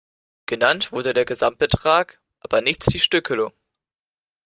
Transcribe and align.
Genannt 0.47 0.91
wurde 0.91 1.13
der 1.13 1.25
Gesamtbetrag, 1.25 2.19
aber 2.39 2.61
nicht 2.63 2.91
die 2.91 2.99
Stückelung. 2.99 3.53